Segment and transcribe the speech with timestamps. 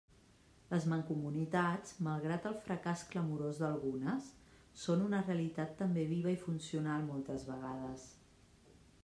[0.69, 4.31] Les mancomunitats, malgrat el fracàs clamorós d'algunes,
[4.85, 8.09] són una realitat també viva i funcional moltes vegades.